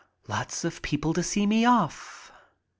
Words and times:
Lots 0.27 0.65
of 0.65 0.81
people 0.81 1.13
to 1.13 1.21
see 1.21 1.45
me 1.45 1.63
off. 1.63 2.31